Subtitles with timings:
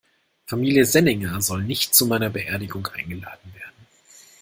[0.47, 3.85] Familie Senninger soll nicht zu meiner Beerdigung eingeladen werden.